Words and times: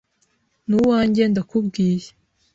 ni 0.67 0.75
uwanjye 0.81 1.23
ndakubwiye 1.31 2.09